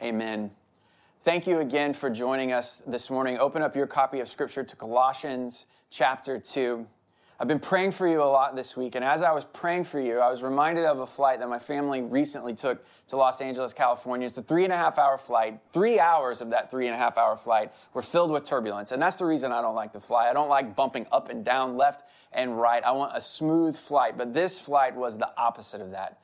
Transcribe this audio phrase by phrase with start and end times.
[0.00, 0.52] Amen.
[1.24, 3.36] Thank you again for joining us this morning.
[3.38, 6.86] Open up your copy of Scripture to Colossians chapter 2.
[7.40, 10.00] I've been praying for you a lot this week, and as I was praying for
[10.00, 13.72] you, I was reminded of a flight that my family recently took to Los Angeles,
[13.72, 14.26] California.
[14.26, 15.58] It's a three and a half hour flight.
[15.72, 19.02] Three hours of that three and a half hour flight were filled with turbulence, and
[19.02, 20.28] that's the reason I don't like to fly.
[20.30, 22.84] I don't like bumping up and down, left and right.
[22.84, 26.20] I want a smooth flight, but this flight was the opposite of that.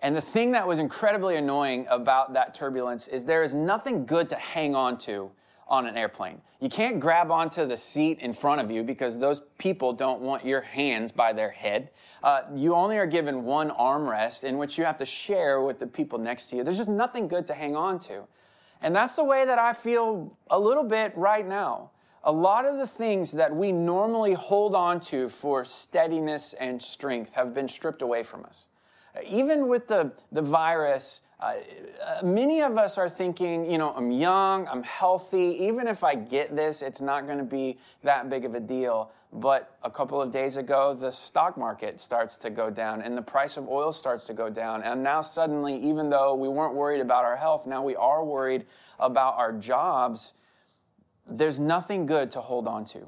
[0.00, 4.28] And the thing that was incredibly annoying about that turbulence is there is nothing good
[4.28, 5.30] to hang on to
[5.66, 6.40] on an airplane.
[6.60, 10.44] You can't grab onto the seat in front of you because those people don't want
[10.44, 11.90] your hands by their head.
[12.22, 15.86] Uh, you only are given one armrest in which you have to share with the
[15.86, 16.64] people next to you.
[16.64, 18.24] There's just nothing good to hang on to.
[18.80, 21.90] And that's the way that I feel a little bit right now.
[22.24, 27.34] A lot of the things that we normally hold on to for steadiness and strength
[27.34, 28.68] have been stripped away from us.
[29.26, 31.54] Even with the, the virus, uh,
[32.24, 35.56] many of us are thinking, you know, I'm young, I'm healthy.
[35.60, 39.12] Even if I get this, it's not going to be that big of a deal.
[39.32, 43.22] But a couple of days ago, the stock market starts to go down and the
[43.22, 44.82] price of oil starts to go down.
[44.82, 48.64] And now, suddenly, even though we weren't worried about our health, now we are worried
[48.98, 50.32] about our jobs.
[51.26, 53.06] There's nothing good to hold on to.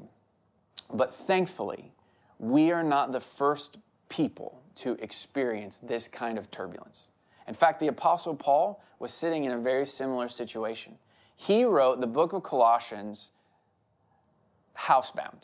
[0.93, 1.91] But thankfully,
[2.37, 7.09] we are not the first people to experience this kind of turbulence.
[7.47, 10.95] In fact, the Apostle Paul was sitting in a very similar situation.
[11.35, 13.31] He wrote the book of Colossians
[14.77, 15.43] housebound.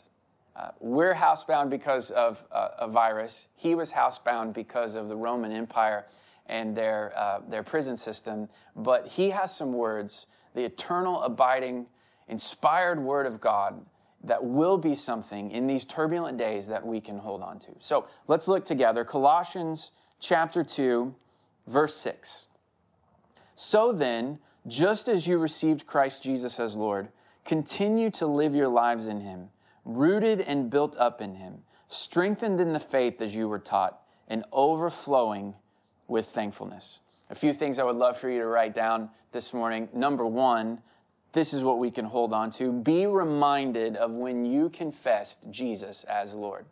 [0.56, 3.48] Uh, we're housebound because of uh, a virus.
[3.56, 6.06] He was housebound because of the Roman Empire
[6.48, 8.50] and their, uh, their prison system.
[8.76, 11.88] But he has some words, the eternal, abiding,
[12.28, 13.86] inspired word of God
[14.28, 17.72] that will be something in these turbulent days that we can hold on to.
[17.80, 19.04] So let's look together.
[19.04, 21.16] Colossians chapter 2
[21.68, 22.48] Verse 6
[23.54, 27.10] So then, just as you received Christ Jesus as Lord,
[27.46, 29.50] continue to live your lives in Him,
[29.86, 34.46] rooted and built up in Him, strengthened in the faith as you were taught, and
[34.52, 35.56] overflowing
[36.08, 37.02] with thankfulness.
[37.30, 39.90] A few things I would love for you to write down this morning.
[39.94, 40.80] Number one,
[41.38, 42.72] this is what we can hold on to.
[42.72, 46.66] Be reminded of when you confessed Jesus as Lord.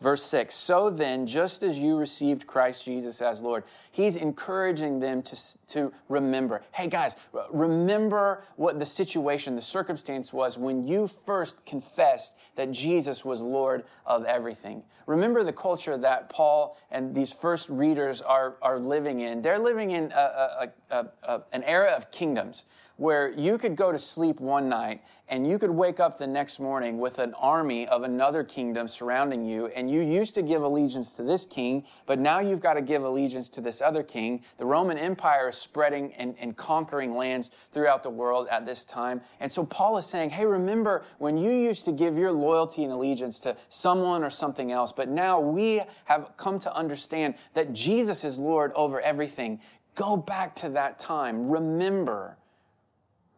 [0.00, 5.22] Verse 6 So then, just as you received Christ Jesus as Lord, he's encouraging them
[5.22, 5.36] to,
[5.68, 6.62] to remember.
[6.72, 7.16] Hey guys,
[7.50, 13.84] remember what the situation, the circumstance was when you first confessed that Jesus was Lord
[14.06, 14.82] of everything.
[15.06, 19.42] Remember the culture that Paul and these first readers are, are living in.
[19.42, 22.64] They're living in a, a, a, an era of kingdoms
[23.00, 26.60] where you could go to sleep one night and you could wake up the next
[26.60, 31.14] morning with an army of another kingdom surrounding you and you used to give allegiance
[31.14, 34.42] to this king, but now you've got to give allegiance to this other king.
[34.56, 39.20] The Roman Empire is spreading and, and conquering lands throughout the world at this time.
[39.40, 42.92] And so Paul is saying, hey, remember when you used to give your loyalty and
[42.92, 48.24] allegiance to someone or something else, but now we have come to understand that Jesus
[48.24, 49.60] is Lord over everything.
[49.94, 51.50] Go back to that time.
[51.50, 52.36] Remember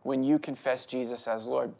[0.02, 1.72] when you confess Jesus as Lord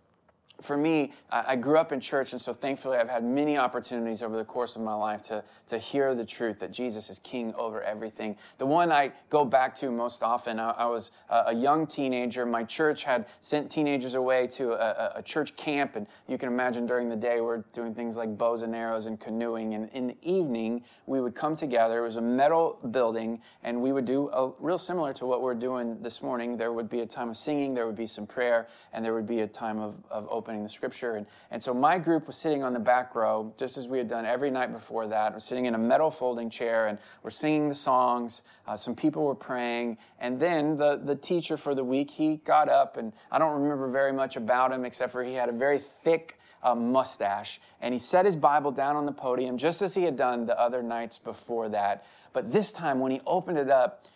[0.63, 4.37] for me, I grew up in church, and so thankfully I've had many opportunities over
[4.37, 7.83] the course of my life to, to hear the truth that Jesus is king over
[7.83, 8.37] everything.
[8.59, 12.47] The one I go back to most often, I, I was a young teenager.
[12.47, 16.87] My church had sent teenagers away to a, a, church camp, and you can imagine
[16.87, 19.75] during the day we're doing things like bows and arrows and canoeing.
[19.75, 22.01] And in the evening, we would come together.
[22.01, 25.55] It was a metal building, and we would do a, real similar to what we're
[25.55, 26.57] doing this morning.
[26.57, 29.27] There would be a time of singing, there would be some prayer, and there would
[29.27, 31.15] be a time of, of open opening the scripture.
[31.15, 34.07] And, and so my group was sitting on the back row, just as we had
[34.07, 35.33] done every night before that.
[35.33, 38.43] We're sitting in a metal folding chair and we're singing the songs.
[38.67, 39.97] Uh, some people were praying.
[40.19, 43.89] And then the, the teacher for the week, he got up, and I don't remember
[43.89, 47.59] very much about him except for he had a very thick uh, mustache.
[47.81, 50.61] And he set his Bible down on the podium, just as he had done the
[50.61, 52.05] other nights before that.
[52.35, 54.07] But this time, when he opened it up,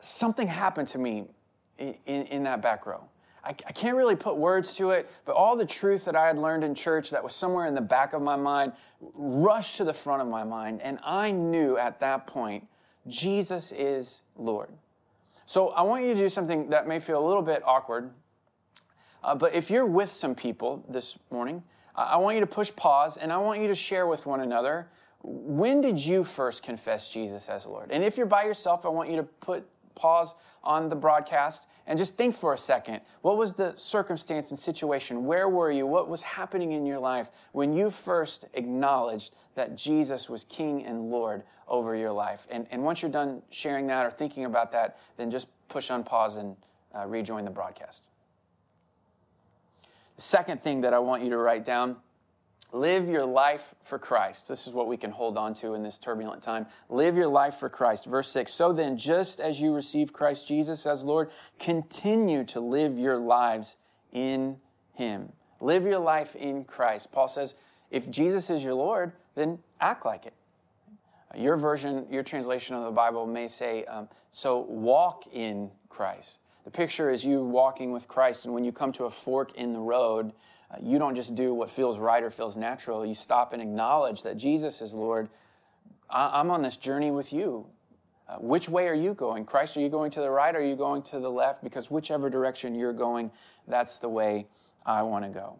[0.00, 1.24] something happened to me
[1.78, 3.04] in, in, in that back row.
[3.44, 6.38] I, I can't really put words to it, but all the truth that I had
[6.38, 9.92] learned in church that was somewhere in the back of my mind rushed to the
[9.92, 10.80] front of my mind.
[10.82, 12.66] And I knew at that point,
[13.06, 14.70] Jesus is Lord.
[15.46, 18.10] So I want you to do something that may feel a little bit awkward.
[19.22, 21.62] Uh, but if you're with some people this morning,
[21.94, 24.88] I want you to push pause and I want you to share with one another
[25.26, 27.90] when did you first confess Jesus as Lord?
[27.90, 31.98] And if you're by yourself, I want you to put pause on the broadcast and
[31.98, 33.00] just think for a second.
[33.22, 35.24] What was the circumstance and situation?
[35.24, 35.86] Where were you?
[35.86, 41.10] What was happening in your life when you first acknowledged that Jesus was King and
[41.10, 42.46] Lord over your life?
[42.50, 46.04] And, and once you're done sharing that or thinking about that, then just push on
[46.04, 46.56] pause and
[46.96, 48.08] uh, rejoin the broadcast.
[50.16, 51.96] The second thing that I want you to write down
[52.74, 54.48] live your life for Christ.
[54.48, 56.66] This is what we can hold on to in this turbulent time.
[56.88, 58.06] Live your life for Christ.
[58.06, 62.98] Verse 6 So then, just as you receive Christ Jesus as Lord, continue to live
[62.98, 63.76] your lives
[64.12, 64.56] in
[64.92, 65.32] Him.
[65.60, 67.12] Live your life in Christ.
[67.12, 67.54] Paul says,
[67.90, 70.34] if Jesus is your Lord, then act like it.
[71.36, 76.38] Your version, your translation of the Bible may say, um, so walk in Christ.
[76.64, 79.72] The picture is you walking with Christ, and when you come to a fork in
[79.72, 80.32] the road,
[80.70, 83.04] uh, you don't just do what feels right or feels natural.
[83.04, 85.28] You stop and acknowledge that Jesus is Lord.
[86.08, 87.66] I- am on this journey with you.
[88.26, 89.44] Uh, which way are you going?
[89.44, 91.62] Christ, are you going to the right or are you going to the left?
[91.62, 93.30] Because whichever direction you're going,
[93.68, 94.46] that's the way
[94.86, 95.58] I want to go.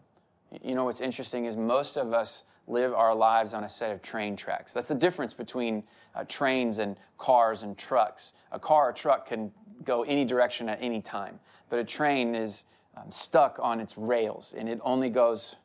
[0.63, 4.01] You know what's interesting is most of us live our lives on a set of
[4.01, 4.73] train tracks.
[4.73, 5.83] That's the difference between
[6.15, 8.33] uh, trains and cars and trucks.
[8.51, 9.51] A car or truck can
[9.83, 11.39] go any direction at any time,
[11.69, 12.63] but a train is
[12.97, 15.55] um, stuck on its rails and it only goes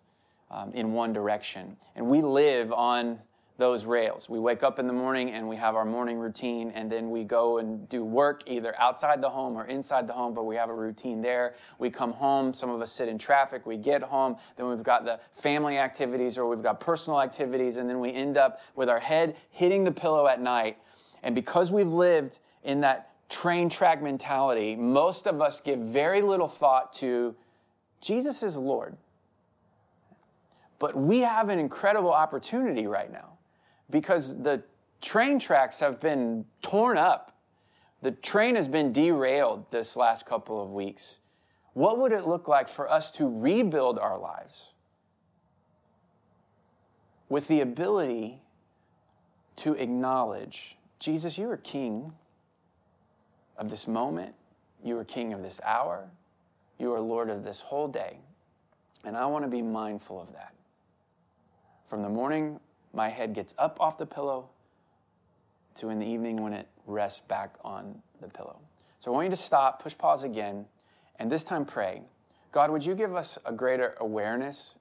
[0.50, 1.76] um, in one direction.
[1.94, 3.20] And we live on
[3.61, 4.29] those rails.
[4.29, 7.23] We wake up in the morning and we have our morning routine, and then we
[7.23, 10.71] go and do work either outside the home or inside the home, but we have
[10.71, 11.55] a routine there.
[11.79, 15.05] We come home, some of us sit in traffic, we get home, then we've got
[15.05, 18.99] the family activities or we've got personal activities, and then we end up with our
[18.99, 20.79] head hitting the pillow at night.
[21.23, 26.49] And because we've lived in that train track mentality, most of us give very little
[26.49, 27.37] thought to
[28.01, 28.97] Jesus is Lord.
[30.79, 33.35] But we have an incredible opportunity right now
[33.91, 34.63] because the
[35.01, 37.37] train tracks have been torn up.
[38.03, 41.19] The train has been derailed this last couple of weeks.
[41.73, 44.73] What would it look like for us to rebuild our lives
[47.29, 48.43] with the ability
[49.57, 52.13] to acknowledge Jesus, you are king
[53.57, 54.35] of this moment,
[54.85, 56.11] you are king of this hour,
[56.79, 58.19] you are Lord of this whole day.
[59.05, 60.55] And I want to be mindful of that.
[61.87, 62.61] From the morning
[62.93, 64.49] my head gets up off the pillow
[65.77, 68.59] to in the evening when it rests back on the pillow.
[68.99, 70.67] So I want you to stop, push pause again,
[71.19, 72.03] and this time pray
[72.53, 74.75] God, would you give us a greater awareness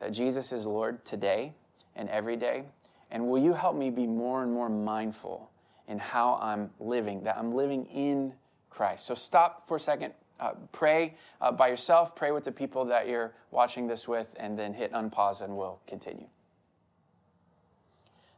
[0.00, 1.54] that Jesus is Lord today
[1.94, 2.64] and every day?
[3.12, 5.50] And will you help me be more and more mindful
[5.86, 8.32] in how I'm living, that I'm living in
[8.70, 9.06] Christ?
[9.06, 13.06] So stop for a second, uh, pray uh, by yourself, pray with the people that
[13.06, 16.26] you're watching this with, and then hit unpause and we'll continue.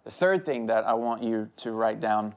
[0.05, 2.35] The third thing that I want you to write down,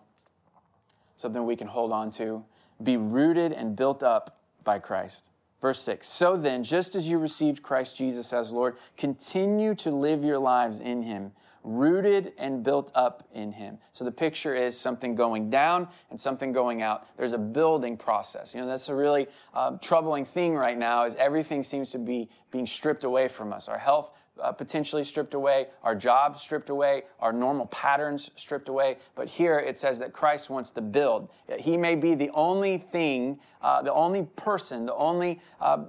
[1.17, 2.43] something we can hold on to,
[2.81, 5.29] be rooted and built up by Christ.
[5.61, 10.23] Verse 6 So then, just as you received Christ Jesus as Lord, continue to live
[10.23, 11.31] your lives in Him,
[11.63, 13.79] rooted and built up in Him.
[13.91, 17.07] So the picture is something going down and something going out.
[17.17, 18.53] There's a building process.
[18.53, 22.29] You know, that's a really uh, troubling thing right now, is everything seems to be
[22.51, 23.67] being stripped away from us.
[23.67, 24.11] Our health
[24.41, 28.97] uh, potentially stripped away, our jobs stripped away, our normal patterns stripped away.
[29.15, 31.29] But here it says that Christ wants to build.
[31.59, 35.83] He may be the only thing, uh, the only person, the only uh,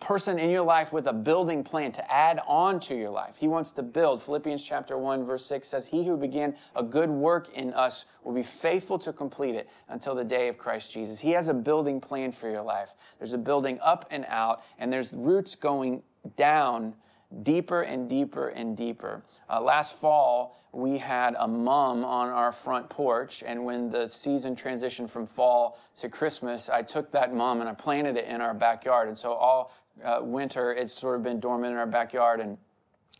[0.00, 3.36] person in your life with a building plan to add on to your life.
[3.38, 4.22] He wants to build.
[4.22, 8.32] Philippians chapter 1, verse 6 says, He who began a good work in us will
[8.32, 11.20] be faithful to complete it until the day of Christ Jesus.
[11.20, 12.94] He has a building plan for your life.
[13.18, 16.02] There's a building up and out, and there's roots going
[16.36, 16.94] down
[17.42, 19.22] deeper and deeper and deeper.
[19.48, 24.54] Uh, last fall, we had a mum on our front porch, and when the season
[24.54, 28.54] transitioned from fall to Christmas, I took that mum and I planted it in our
[28.54, 29.08] backyard.
[29.08, 29.72] And so all
[30.04, 32.40] uh, winter, it's sort of been dormant in our backyard.
[32.40, 32.58] And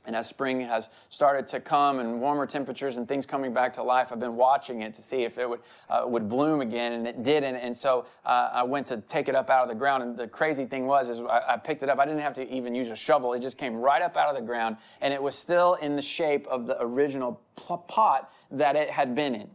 [0.07, 3.83] and as spring has started to come and warmer temperatures and things coming back to
[3.83, 7.07] life, I've been watching it to see if it would, uh, would bloom again, and
[7.07, 7.57] it didn't.
[7.57, 10.03] And so uh, I went to take it up out of the ground.
[10.03, 11.99] And the crazy thing was, is I, I, picked it up.
[11.99, 13.35] I didn't have to even use a shovel.
[13.35, 16.03] It just came right up out of the ground, and it was still in the
[16.03, 19.51] shape of the original pot that it had been in.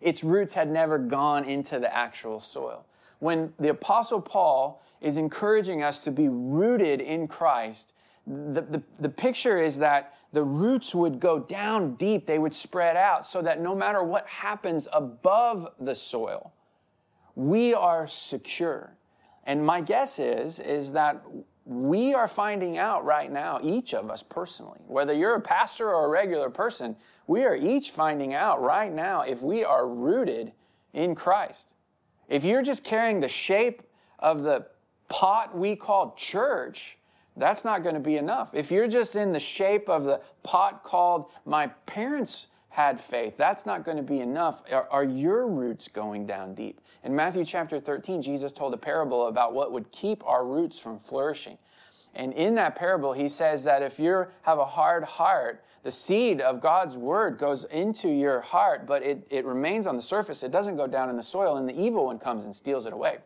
[0.00, 2.86] Its roots had never gone into the actual soil.
[3.18, 7.94] When the Apostle Paul is encouraging us to be rooted in Christ,
[8.26, 12.96] the, the, the picture is that the roots would go down deep, they would spread
[12.96, 16.52] out so that no matter what happens above the soil,
[17.34, 18.94] we are secure.
[19.44, 21.24] And my guess is, is that
[21.64, 26.06] we are finding out right now, each of us personally, whether you're a pastor or
[26.06, 26.96] a regular person,
[27.26, 30.52] we are each finding out right now if we are rooted
[30.92, 31.74] in Christ.
[32.28, 33.82] If you're just carrying the shape
[34.18, 34.66] of the
[35.08, 36.98] pot we call church,
[37.36, 38.54] that's not going to be enough.
[38.54, 43.36] If you're just in the shape of the pot called my parents' had faith.
[43.36, 44.62] That's not going to be enough.
[44.72, 46.80] Are, are, your roots going down deep?
[47.02, 50.98] In Matthew chapter 13, Jesus told a parable about what would keep our roots from
[50.98, 51.58] flourishing.
[52.14, 56.40] And in that parable, he says that if you have a hard heart, the seed
[56.40, 60.42] of God's word goes into your heart, but it, it remains on the surface.
[60.42, 62.92] It doesn't go down in the soil, and the evil one comes and steals it
[62.92, 63.18] away.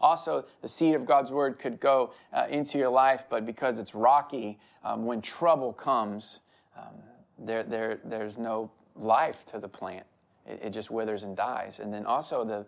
[0.00, 3.94] Also, the seed of God's word could go uh, into your life, but because it's
[3.94, 6.40] rocky, um, when trouble comes,
[6.76, 6.94] um,
[7.38, 10.06] there, there, there's no life to the plant.
[10.46, 11.80] It, it, just withers and dies.
[11.80, 12.66] And then also, the,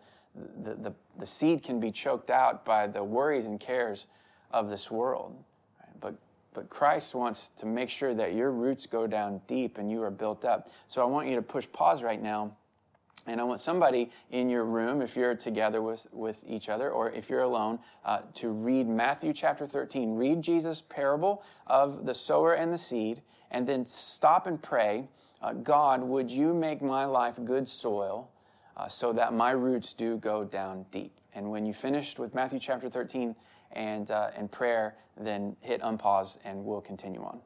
[0.63, 4.07] the, the, the seed can be choked out by the worries and cares
[4.51, 5.35] of this world.
[6.01, 6.15] But,
[6.53, 10.11] but Christ wants to make sure that your roots go down deep and you are
[10.11, 10.69] built up.
[10.89, 12.57] So I want you to push pause right now.
[13.27, 17.11] And I want somebody in your room, if you're together with, with each other or
[17.11, 20.17] if you're alone, uh, to read Matthew chapter 13.
[20.17, 25.09] Read Jesus' parable of the sower and the seed, and then stop and pray
[25.41, 28.31] uh, God, would you make my life good soil
[28.77, 31.19] uh, so that my roots do go down deep?
[31.35, 33.35] And when you finished with Matthew chapter 13,
[33.73, 37.41] and, uh, and prayer, then hit unpause and we'll continue on.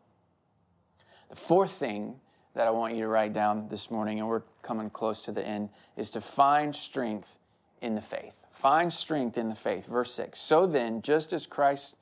[1.28, 2.16] The fourth thing
[2.56, 5.46] that I want you to write down this morning, and we're coming close to the
[5.46, 7.36] end, is to find strength
[7.82, 8.46] in the faith.
[8.50, 9.86] Find strength in the faith.
[9.86, 10.40] Verse 6.
[10.40, 11.96] So then, just as Christ,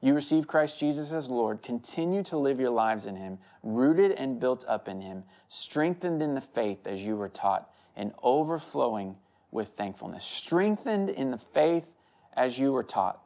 [0.00, 4.40] you receive Christ Jesus as Lord, continue to live your lives in Him, rooted and
[4.40, 9.14] built up in Him, strengthened in the faith as you were taught, and overflowing
[9.52, 10.24] with thankfulness.
[10.24, 11.86] Strengthened in the faith
[12.34, 13.20] as you were taught.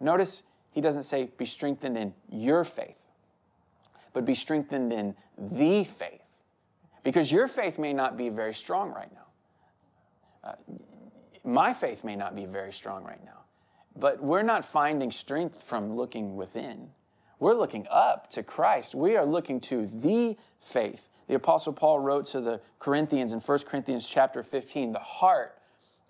[0.00, 2.97] Notice he doesn't say be strengthened in your faith,
[4.18, 6.40] but be strengthened in the faith.
[7.04, 10.50] Because your faith may not be very strong right now.
[10.50, 10.54] Uh,
[11.44, 13.44] my faith may not be very strong right now.
[13.94, 16.88] But we're not finding strength from looking within.
[17.38, 18.92] We're looking up to Christ.
[18.92, 21.08] We are looking to the faith.
[21.28, 25.56] The apostle Paul wrote to the Corinthians in 1 Corinthians chapter 15, the heart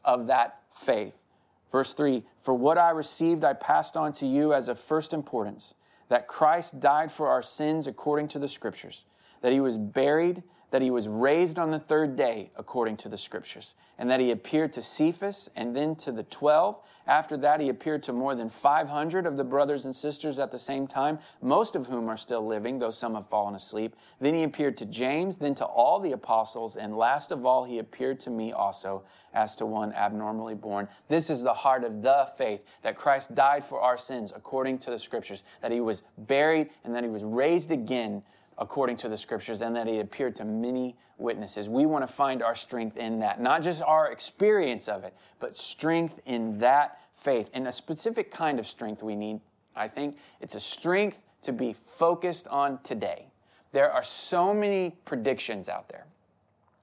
[0.02, 1.24] of that faith.
[1.70, 5.74] Verse 3 For what I received, I passed on to you as of first importance
[6.08, 9.04] that Christ died for our sins according to the Scriptures,
[9.42, 13.18] that he was buried that he was raised on the third day according to the
[13.18, 16.76] scriptures, and that he appeared to Cephas and then to the twelve.
[17.06, 20.58] After that, he appeared to more than 500 of the brothers and sisters at the
[20.58, 23.96] same time, most of whom are still living, though some have fallen asleep.
[24.20, 27.78] Then he appeared to James, then to all the apostles, and last of all, he
[27.78, 30.86] appeared to me also as to one abnormally born.
[31.08, 34.90] This is the heart of the faith that Christ died for our sins according to
[34.90, 38.22] the scriptures, that he was buried, and that he was raised again
[38.58, 41.68] according to the scriptures and that he appeared to many witnesses.
[41.68, 45.56] We want to find our strength in that, not just our experience of it, but
[45.56, 47.50] strength in that faith.
[47.54, 49.40] And a specific kind of strength we need,
[49.74, 53.26] I think, it's a strength to be focused on today.
[53.72, 56.06] There are so many predictions out there.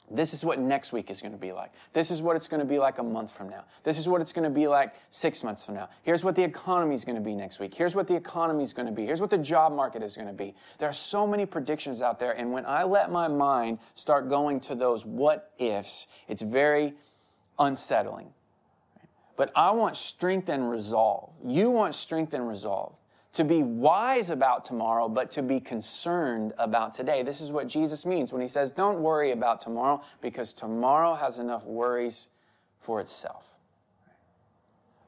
[0.09, 1.71] This is what next week is going to be like.
[1.93, 3.65] This is what it's going to be like a month from now.
[3.83, 5.89] This is what it's going to be like six months from now.
[6.03, 7.73] Here's what the economy is going to be next week.
[7.73, 9.05] Here's what the economy is going to be.
[9.05, 10.53] Here's what the job market is going to be.
[10.77, 12.33] There are so many predictions out there.
[12.33, 16.93] And when I let my mind start going to those what ifs, it's very
[17.57, 18.29] unsettling.
[19.37, 21.31] But I want strength and resolve.
[21.43, 22.95] You want strength and resolve
[23.35, 27.23] to be wise about tomorrow, but to be concerned about today.
[27.23, 31.39] This is what Jesus means when he says, Don't worry about tomorrow, because tomorrow has
[31.39, 32.29] enough worries
[32.79, 33.55] for itself.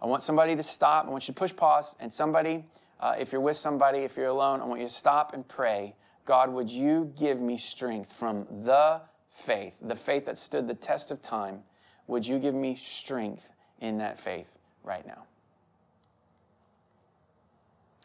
[0.02, 1.08] I want somebody to stop.
[1.08, 2.66] I want you to push pause, and somebody,
[3.00, 5.96] uh, if you're with somebody, if you're alone, I want you to stop and pray
[6.28, 11.10] God, would you give me strength from the faith, the faith that stood the test
[11.10, 11.64] of time?
[12.06, 14.52] Would you give me strength in that faith
[14.84, 15.27] right now?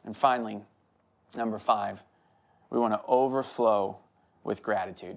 [0.04, 0.61] And finally,
[1.37, 2.02] number five,
[2.71, 3.99] we want to overflow
[4.44, 5.16] with gratitude.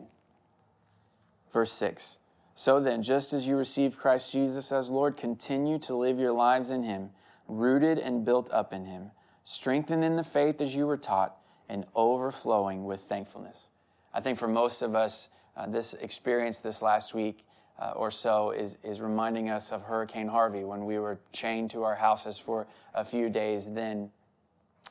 [1.52, 2.18] Verse 6
[2.54, 6.70] So then, just as you received Christ Jesus as Lord, continue to live your lives
[6.70, 7.10] in Him,
[7.48, 9.12] rooted and built up in Him,
[9.44, 11.38] strengthened in the faith as you were taught,
[11.68, 13.70] and overflowing with thankfulness.
[14.14, 17.46] I think for most of us, uh, this experience this last week
[17.80, 21.84] uh, or so is, is reminding us of Hurricane Harvey when we were chained to
[21.84, 24.12] our houses for a few days then.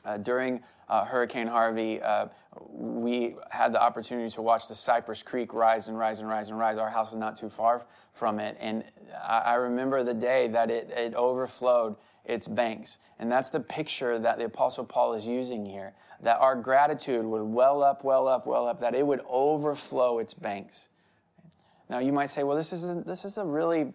[0.05, 2.27] Uh, during uh, Hurricane Harvey, uh,
[2.69, 6.59] we had the opportunity to watch the Cypress Creek rise and rise and rise and
[6.59, 6.77] rise.
[6.77, 8.55] Our house is not too far from it.
[8.59, 8.83] And
[9.23, 12.97] I, I remember the day that it, it overflowed its banks.
[13.19, 17.43] And that's the picture that the Apostle Paul is using here that our gratitude would
[17.43, 20.89] well up, well up, well up, that it would overflow its banks.
[21.89, 23.93] Now, you might say, well, this is this is a really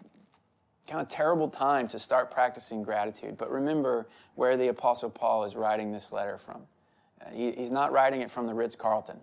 [0.89, 3.37] kind of terrible time to start practicing gratitude.
[3.39, 6.63] But remember where the Apostle Paul is writing this letter from.
[7.21, 9.19] Uh, he, he's not writing it from the Ritz Carlton.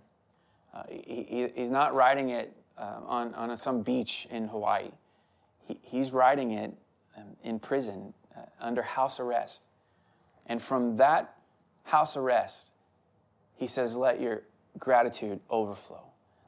[0.73, 4.91] Uh, he, he's not writing it uh, on, on a, some beach in Hawaii.
[5.65, 6.73] He, he's writing it
[7.17, 9.63] um, in prison uh, under house arrest.
[10.45, 11.33] And from that
[11.83, 12.71] house arrest,
[13.55, 14.43] he says, let your
[14.77, 16.03] gratitude overflow.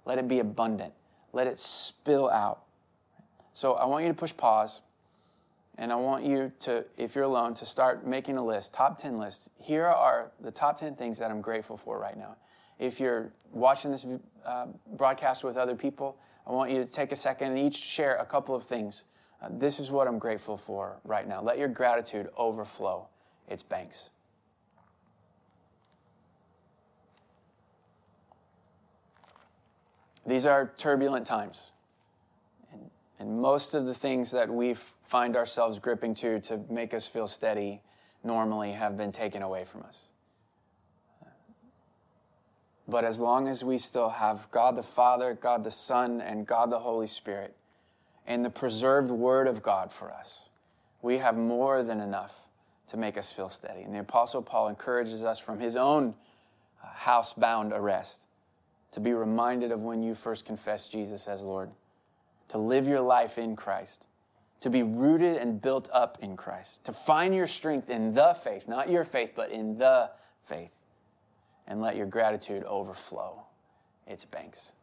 [0.05, 0.93] Let it be abundant.
[1.33, 2.61] Let it spill out.
[3.53, 4.81] So I want you to push pause.
[5.79, 9.17] And I want you to, if you're alone, to start making a list, top 10
[9.17, 9.50] lists.
[9.62, 12.36] Here are the top 10 things that I'm grateful for right now.
[12.79, 14.05] If you're watching this
[14.45, 14.65] uh,
[14.98, 18.25] broadcast with other people, I want you to take a second and each share a
[18.25, 19.05] couple of things.
[19.41, 21.41] Uh, this is what I'm grateful for right now.
[21.41, 23.07] Let your gratitude overflow
[23.48, 24.09] its banks.
[30.25, 31.71] These are turbulent times.
[33.19, 37.27] And most of the things that we find ourselves gripping to to make us feel
[37.27, 37.81] steady
[38.23, 40.07] normally have been taken away from us.
[42.88, 46.71] But as long as we still have God the Father, God the Son, and God
[46.71, 47.55] the Holy Spirit,
[48.25, 50.49] and the preserved Word of God for us,
[51.01, 52.47] we have more than enough
[52.88, 53.83] to make us feel steady.
[53.83, 56.15] And the Apostle Paul encourages us from his own
[56.83, 58.25] uh, housebound arrest
[58.91, 61.69] to be reminded of when you first confessed Jesus as Lord
[62.49, 64.07] to live your life in Christ,
[64.59, 68.67] to be rooted and built up in Christ, to find your strength in the faith,
[68.67, 70.11] not your faith, but in the
[70.43, 70.75] faith,
[71.67, 73.43] and let your gratitude overflow
[74.05, 74.73] its banks.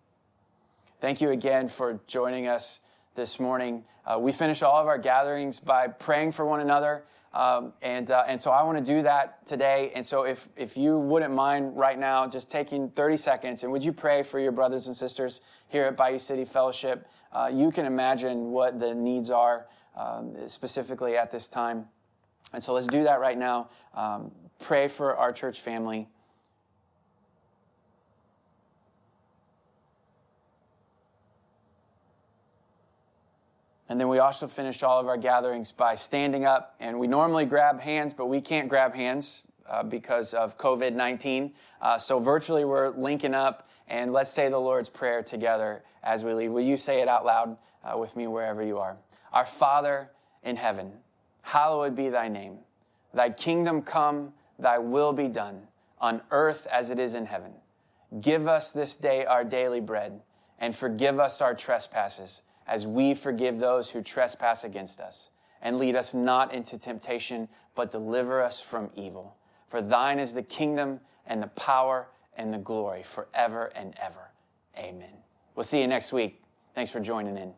[1.01, 2.81] Thank you again for joining us
[3.17, 3.83] this morning.
[4.05, 7.03] Uh, we finish all of our gatherings by praying for one another.
[7.33, 9.93] Um, and, uh, and so I want to do that today.
[9.95, 13.85] And so if, if you wouldn't mind right now just taking 30 seconds and would
[13.85, 17.09] you pray for your brothers and sisters here at Bayou City Fellowship?
[17.33, 21.87] Uh, you can imagine what the needs are um, specifically at this time.
[22.53, 23.69] And so let's do that right now.
[23.95, 24.31] Um,
[24.61, 26.09] pray for our church family.
[33.89, 36.75] And then we also finish all of our gatherings by standing up.
[36.81, 41.53] And we normally grab hands, but we can't grab hands uh, because of COVID 19.
[41.81, 46.33] Uh, so virtually we're linking up and let's say the Lord's Prayer together as we
[46.33, 46.51] leave.
[46.51, 48.97] Will you say it out loud uh, with me wherever you are?
[49.33, 50.11] Our Father
[50.43, 50.93] in heaven,
[51.43, 52.59] hallowed be thy name.
[53.15, 55.69] Thy kingdom come, thy will be done,
[56.01, 57.53] on earth as it is in heaven.
[58.21, 60.23] Give us this day our daily bread,
[60.59, 65.31] and forgive us our trespasses as we forgive those who trespass against us.
[65.63, 69.37] And lead us not into temptation, but deliver us from evil.
[69.69, 74.31] For thine is the kingdom and the power and the glory forever and ever.
[74.79, 75.09] Amen.
[75.55, 76.43] We'll see you next week.
[76.75, 77.55] Thanks for joining in.